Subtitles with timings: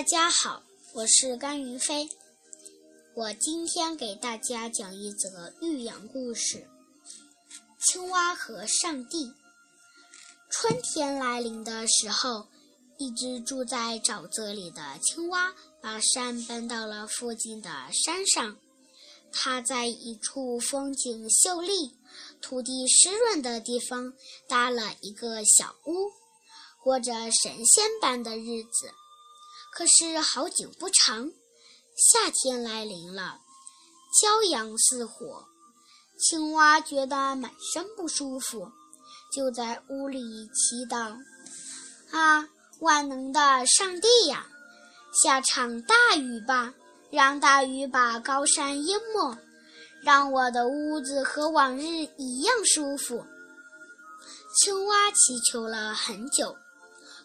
[0.00, 0.62] 大家好，
[0.94, 2.08] 我是甘云飞。
[3.12, 6.66] 我今天给大家讲一则寓言故事：
[7.78, 9.30] 青蛙和上帝。
[10.48, 12.46] 春天来临的时候，
[12.96, 18.56] 一只住在沼泽里的青蛙把山搬到了附近的山上。
[19.30, 21.94] 它在一处风景秀丽、
[22.40, 24.14] 土地湿润的地方
[24.48, 26.10] 搭了一个小屋，
[26.82, 28.94] 过着神仙般的日子。
[29.72, 31.30] 可是好景不长，
[31.96, 33.40] 夏天来临了，
[34.20, 35.44] 骄阳似火，
[36.18, 38.70] 青蛙觉得满身不舒服，
[39.32, 41.16] 就在屋里祈祷
[42.10, 42.48] ：“啊，
[42.80, 44.46] 万能的上帝呀，
[45.22, 46.74] 下场大雨吧，
[47.10, 49.38] 让大雨把高山淹没，
[50.02, 51.84] 让我的屋子和往日
[52.18, 53.24] 一样舒服。”
[54.58, 56.56] 青蛙祈求了很久。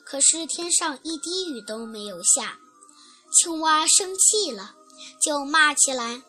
[0.05, 2.59] 可是天上一滴雨都没有下，
[3.33, 4.75] 青蛙生气了，
[5.21, 6.21] 就骂起来：“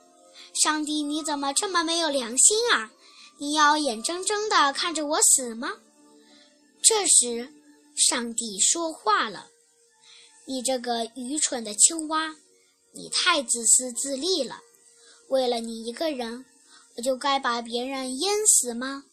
[0.61, 2.91] 上帝，你怎么这么没有良心啊？
[3.39, 5.75] 你要眼睁睁地看着我死吗？”
[6.83, 7.53] 这时，
[7.95, 9.49] 上帝说话了
[10.49, 12.35] ：“你这个愚蠢的青蛙，
[12.95, 14.61] 你太自私自利了。
[15.29, 16.47] 为了你一个人，
[16.97, 19.05] 我就该把别人淹死吗？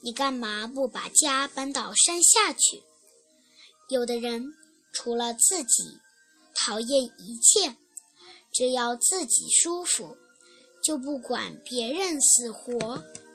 [0.00, 2.82] 你干嘛不把家搬到山下去？”
[3.90, 4.54] 有的人
[4.92, 5.98] 除了自己，
[6.54, 7.76] 讨厌一切，
[8.52, 10.16] 只要自己舒服，
[10.82, 13.02] 就不管别人死活。